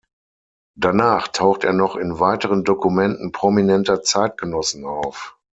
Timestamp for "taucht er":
1.27-1.73